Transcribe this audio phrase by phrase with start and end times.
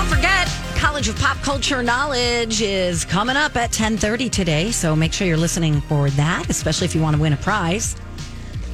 [0.00, 5.12] Don't forget, College of Pop Culture Knowledge is coming up at 10:30 today, so make
[5.12, 7.96] sure you're listening for that, especially if you want to win a prize.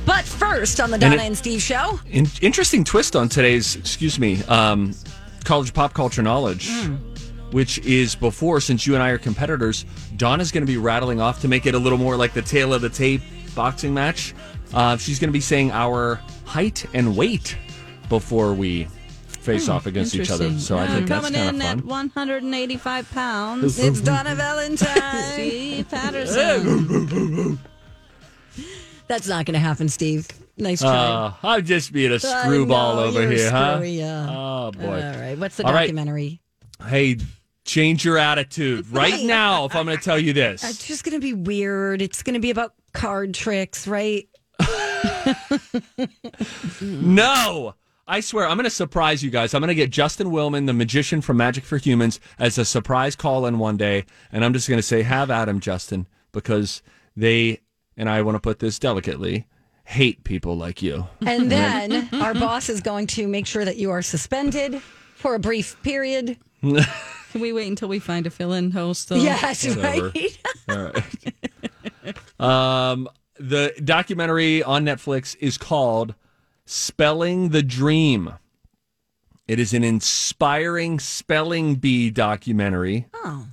[0.04, 4.20] But first on the Donna and, it- Steve show, In- interesting twist on today's, excuse
[4.20, 4.94] me, um,
[5.42, 6.70] college pop culture knowledge,
[7.50, 9.84] which is before, since you and I are competitors,
[10.16, 12.72] Donna's going to be rattling off to make it a little more like the tail
[12.72, 13.22] of the tape
[13.56, 14.32] boxing match.
[14.72, 17.56] Uh, she's going to be saying our height and weight
[18.08, 18.86] before we
[19.46, 20.58] face off against each other.
[20.58, 23.78] So I think that's coming kind in of at 185 pounds.
[23.78, 25.32] it's Donna Valentine.
[25.32, 27.58] Steve Patterson.
[29.08, 30.26] That's not going to happen, Steve.
[30.58, 30.90] Nice try.
[30.90, 33.74] Uh, I'm just being a I screwball know, over you're here, huh?
[33.76, 34.26] screwy, yeah.
[34.28, 34.86] Oh boy!
[35.02, 35.82] All right, what's the All right.
[35.82, 36.40] documentary?
[36.84, 37.18] Hey,
[37.64, 39.24] change your attitude right Right.
[39.24, 39.66] now.
[39.66, 42.00] If I'm going to tell you this, It's just going to be weird.
[42.02, 44.28] It's going to be about card tricks, right?
[46.80, 47.74] No.
[48.08, 49.52] I swear, I'm going to surprise you guys.
[49.52, 53.16] I'm going to get Justin Willman, the magician from Magic for Humans, as a surprise
[53.16, 54.04] call in one day.
[54.30, 56.82] And I'm just going to say, have at him, Justin, because
[57.16, 57.60] they,
[57.96, 59.48] and I want to put this delicately,
[59.84, 61.08] hate people like you.
[61.26, 64.80] And then our boss is going to make sure that you are suspended
[65.16, 66.38] for a brief period.
[66.62, 69.08] Can we wait until we find a fill-in host?
[69.08, 69.16] Though?
[69.16, 70.12] Yes, Whatever.
[70.14, 70.38] right.
[70.68, 70.92] All
[72.40, 72.92] right.
[72.92, 73.08] um,
[73.40, 76.14] the documentary on Netflix is called
[76.66, 78.34] Spelling the Dream.
[79.48, 83.46] It is an inspiring spelling bee documentary Oh.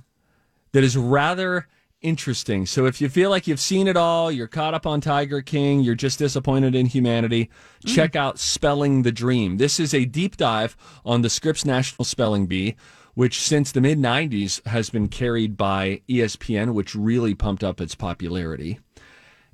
[0.72, 1.68] that is rather
[2.02, 2.66] interesting.
[2.66, 5.80] So if you feel like you've seen it all, you're caught up on Tiger King,
[5.80, 7.48] you're just disappointed in humanity,
[7.86, 9.56] check out Spelling the Dream.
[9.56, 12.74] This is a deep dive on the Scripps National Spelling Bee,
[13.14, 17.94] which since the mid 90s has been carried by ESPN, which really pumped up its
[17.94, 18.80] popularity.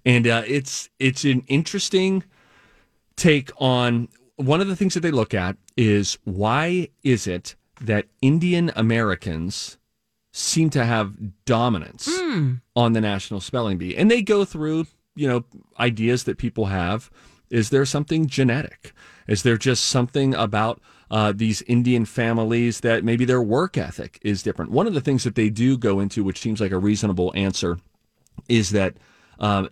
[0.07, 2.25] And uh, it's it's an interesting
[3.21, 8.07] take on one of the things that they look at is why is it that
[8.23, 9.77] Indian Americans
[10.33, 12.09] seem to have dominance
[12.75, 13.97] on the national spelling bee?
[13.97, 15.45] And they go through you know
[15.79, 17.11] ideas that people have.
[17.51, 18.93] Is there something genetic?
[19.27, 24.43] Is there just something about uh, these indian families that maybe their work ethic is
[24.43, 24.71] different?
[24.71, 27.79] One of the things that they do go into which seems like a reasonable answer
[28.49, 28.95] is that
[29.41, 29.67] uh,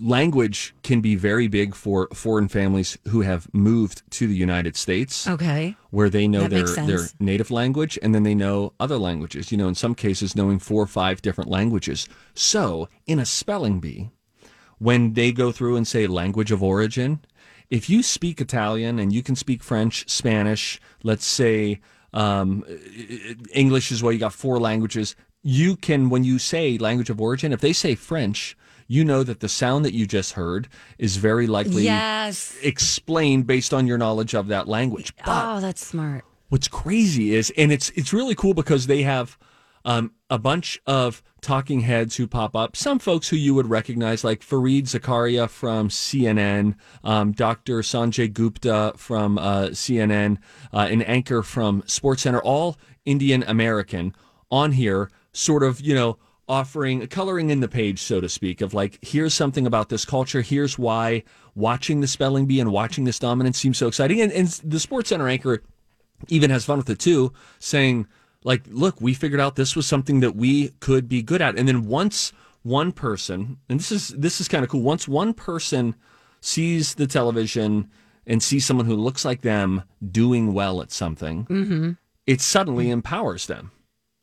[0.00, 5.26] language can be very big for foreign families who have moved to the United States
[5.26, 5.74] Okay.
[5.90, 9.50] where they know That their their native language and then they know other languages.
[9.50, 12.08] You know, in some cases, knowing four or five different languages.
[12.34, 14.10] So, in a spelling bee,
[14.78, 17.20] when they go through and say language of origin,
[17.68, 21.80] if you speak Italian and you can speak French, Spanish, let's say
[22.12, 22.64] um,
[23.52, 25.14] English as well, you got four languages.
[25.42, 28.56] You can, when you say language of origin, if they say French,
[28.92, 30.68] you know that the sound that you just heard
[30.98, 32.56] is very likely Yes.
[32.60, 35.14] explained based on your knowledge of that language.
[35.24, 36.24] But Oh, that's smart.
[36.48, 39.38] what's crazy is, and it's it's really cool because they have
[39.84, 42.76] um, a bunch of talking heads who pop up.
[42.76, 46.74] Some folks who you would recognize, like Fareed Zakaria from CNN,
[47.04, 47.78] um, Dr.
[47.80, 50.36] Sanjay Gupta from uh, CNN,
[50.74, 52.76] uh, an anchor from SportsCenter, all
[53.06, 54.14] Indian American
[54.50, 56.18] on here, sort of you know
[56.50, 60.42] offering coloring in the page, so to speak, of like, here's something about this culture.
[60.42, 61.22] Here's why
[61.54, 64.20] watching the spelling bee and watching this dominance seems so exciting.
[64.20, 65.62] And, and the Sports Center anchor
[66.28, 68.08] even has fun with it too, saying
[68.42, 71.56] like, look, we figured out this was something that we could be good at.
[71.56, 75.32] And then once one person, and this is this is kind of cool, once one
[75.32, 75.94] person
[76.40, 77.88] sees the television
[78.26, 81.92] and sees someone who looks like them doing well at something, mm-hmm.
[82.26, 83.70] it suddenly empowers them.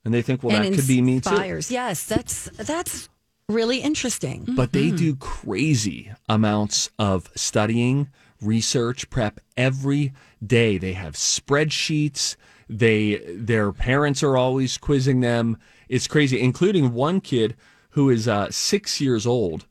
[0.08, 1.30] And they think, well, and that could be me too.
[1.70, 3.10] Yes, that's that's
[3.50, 4.46] really interesting.
[4.56, 8.08] but they do crazy amounts of studying,
[8.42, 10.78] research, prep every day.
[10.78, 12.38] They have spreadsheets.
[12.70, 15.58] They their parents are always quizzing them.
[15.90, 17.58] It's crazy, including one kid
[17.90, 19.66] who is uh, six years old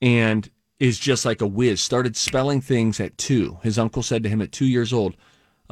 [0.00, 0.48] and
[0.78, 1.82] is just like a whiz.
[1.82, 3.58] Started spelling things at two.
[3.62, 5.16] His uncle said to him at two years old,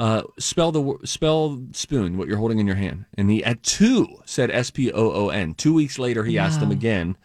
[0.00, 2.16] uh, "Spell the spell spoon.
[2.16, 5.28] What you're holding in your hand." And he at two said S P O O
[5.28, 5.54] N.
[5.54, 7.16] Two weeks later, he asked him again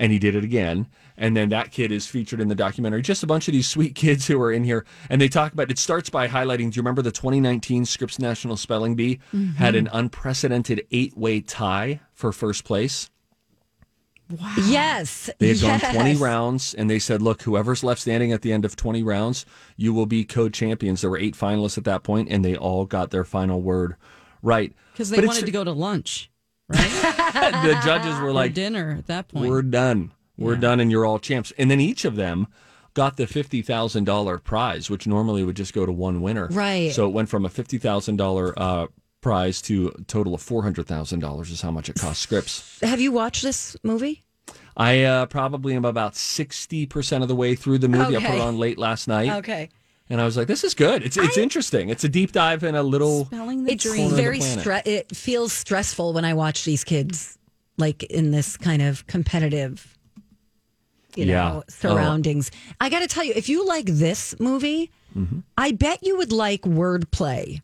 [0.00, 0.86] and he did it again.
[1.16, 3.02] And then that kid is featured in the documentary.
[3.02, 5.70] Just a bunch of these sweet kids who are in here, and they talk about.
[5.70, 6.70] It starts by highlighting.
[6.70, 9.20] Do you remember the 2019 Scripps National Spelling Bee
[9.58, 13.10] had an unprecedented eight-way tie for first place?
[14.66, 15.30] Yes.
[15.38, 15.82] They had yes.
[15.82, 19.02] gone 20 rounds, and they said, "Look, whoever's left standing at the end of 20
[19.02, 19.44] rounds,
[19.76, 23.10] you will be co-champions." There were eight finalists at that point, and they all got
[23.10, 23.96] their final word
[24.42, 26.30] right Because they But wanted to go to lunch,
[26.68, 26.80] right?
[27.62, 29.48] the judges were or like, dinner at that point.
[29.48, 30.12] "We're done.
[30.38, 30.60] We're Yeah.
[30.60, 32.46] done, and you're all champs." And then each of them
[32.94, 36.48] got the fifty thousand dollar prize, which normally would just go to one winner.
[36.50, 36.92] Right.
[36.92, 38.86] So it went from a fifty thousand dollar uh,
[39.20, 41.50] prize to a total of four hundred thousand dollars.
[41.50, 42.78] Is how much it cost Scripps.
[42.82, 44.24] Have you watched this movie?
[44.76, 48.16] I uh, probably am about sixty percent of the way through the movie.
[48.16, 49.30] I put it on late last night.
[49.38, 49.68] Okay.
[50.08, 51.02] And I was like, "This is good.
[51.04, 51.88] It's it's interesting.
[51.88, 53.96] It's a deep dive in a little." Spelling the It's dream.
[54.10, 57.38] Corner of the very stre- it feels stressful when I watch these kids
[57.76, 59.96] like in this kind of competitive
[61.16, 61.48] you Yeah.
[61.48, 62.50] know surroundings.
[62.80, 64.90] I got to tell you if you like this movie,
[65.56, 67.62] I bet you would like Wordplay,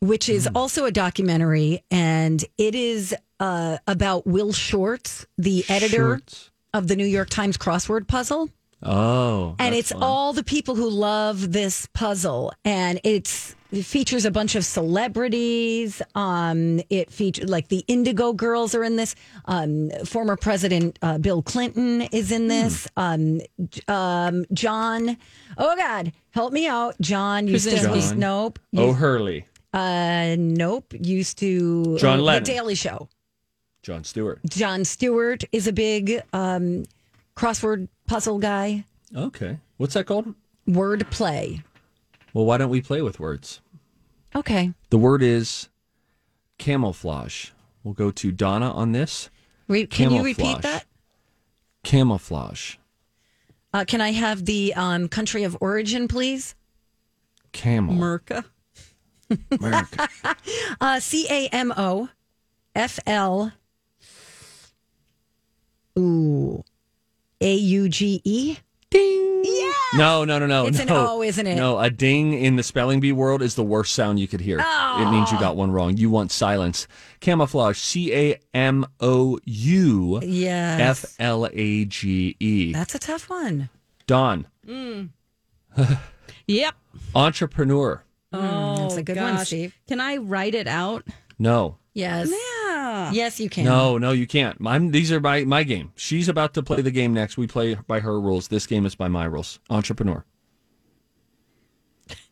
[0.00, 6.50] which is also a documentary and it is uh, about Will Shortz, the editor Shortz.
[6.74, 8.50] of the New York Times crossword puzzle
[8.82, 10.02] Oh, and it's fun.
[10.02, 16.02] all the people who love this puzzle and it's it features a bunch of celebrities
[16.14, 19.14] um it features like the indigo girls are in this
[19.46, 23.40] um former president uh, bill clinton is in this um
[23.88, 25.16] um john
[25.58, 28.00] oh god help me out john to Krasinski.
[28.00, 28.18] John.
[28.18, 29.46] nope Oh, Hurley,
[29.76, 32.42] uh nope used to John uh, Lennon.
[32.44, 33.08] the daily show
[33.82, 34.40] Jon Stewart.
[34.48, 36.84] jon stewart is a big um
[37.36, 38.84] crossword puzzle guy
[39.14, 40.34] Okay, what's that called?
[40.66, 41.62] word play
[42.34, 43.60] Well, why don't we play with words?
[44.34, 45.68] okay The word is
[46.58, 47.50] camouflage.
[47.84, 49.30] We'll go to Donna on this.
[49.68, 50.86] Re- can you repeat that?
[51.84, 52.76] Camouflage.
[53.72, 56.54] Uh, can I have the um, country of origin, please?
[57.52, 57.94] Camel.
[57.94, 58.44] Merca.
[59.50, 60.08] America.
[60.80, 62.08] Uh, C A M O
[62.74, 63.52] F L.
[65.98, 66.62] Ooh.
[67.40, 68.56] A U G E?
[68.90, 69.42] Ding.
[69.44, 69.72] Yeah.
[69.96, 70.66] No, no, no, no.
[70.66, 70.88] It's an.
[70.90, 71.56] O, isn't it?
[71.56, 74.58] No, a ding in the spelling bee world is the worst sound you could hear.
[74.62, 75.02] Oh.
[75.06, 75.96] It means you got one wrong.
[75.96, 76.86] You want silence.
[77.20, 77.78] Camouflage.
[77.78, 81.04] C A M O U Yes.
[81.04, 82.72] F L A G E.
[82.72, 83.68] That's a tough one.
[84.06, 84.46] Don.
[86.48, 86.74] Yep.
[87.14, 88.02] Entrepreneur.
[88.32, 88.40] Oh,
[88.88, 89.44] That's a oh, good one.
[89.44, 89.76] Steve.
[89.88, 91.04] Can I write it out?
[91.38, 91.78] No.
[91.94, 92.30] Yes.
[92.30, 93.10] Yeah.
[93.12, 93.64] Yes, you can.
[93.64, 94.58] No, no, you can't.
[94.64, 95.92] I'm, these are my, my game.
[95.96, 97.36] She's about to play the game next.
[97.36, 98.48] We play by her rules.
[98.48, 99.58] This game is by my rules.
[99.70, 100.24] Entrepreneur.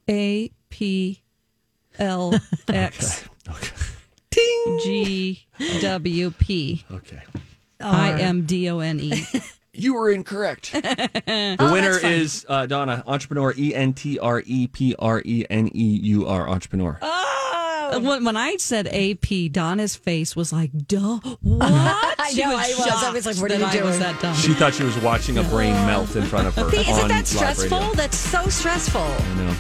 [0.09, 1.23] A P
[1.99, 2.35] L
[2.69, 4.81] X Okay.
[4.85, 5.47] G
[5.81, 7.23] W P Okay.
[7.81, 9.25] I M D O N E.
[9.75, 10.73] You were incorrect.
[10.73, 15.45] the Oh, winner is uh, Donna, entrepreneur, E N T R E P R E
[15.51, 16.99] N E U R, entrepreneur.
[17.03, 18.01] Oh.
[18.01, 21.63] When, when I said A P, Donna's face was like, "Duh, what?"
[22.19, 23.05] I She know, I was.
[23.05, 24.13] I was like, what are that you I was doing?
[24.13, 24.35] that dumb.
[24.37, 26.71] She thought she was watching a brain melt in front of her.
[26.71, 27.79] See, isn't that live stressful?
[27.79, 27.95] radio.
[27.95, 29.01] That's so stressful.
[29.03, 29.55] I know.